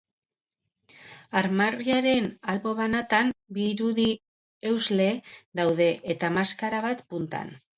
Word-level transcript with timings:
Armarriaren 1.41 2.29
albo 2.53 2.73
banatan, 2.81 3.29
bi 3.59 3.67
irudi-eusle 3.75 5.09
daude, 5.61 5.91
eta 6.15 6.33
maskara 6.41 6.85
bat 6.89 7.07
puntan. 7.13 7.55